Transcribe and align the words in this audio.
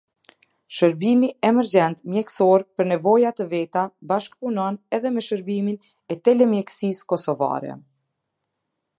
Shërbimi 0.75 1.27
emergjent 1.49 1.99
mjekësor 2.13 2.63
për 2.79 2.87
nevoja 2.91 3.31
të 3.39 3.47
veta 3.51 3.83
bashkëpunon 4.11 4.79
edhe 4.99 5.11
me 5.17 5.23
Shërbimin 5.27 5.77
e 6.15 6.17
Telemjekësisë 6.29 7.07
Kosovare. 7.13 7.77